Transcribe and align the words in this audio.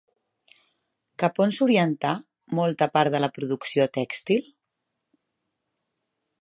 Cap 1.23 1.37
on 1.45 1.53
s'orientà 1.57 2.13
molta 2.61 2.89
part 2.97 3.15
de 3.17 3.23
la 3.23 3.31
producció 3.37 3.87
tèxtil? 4.01 4.51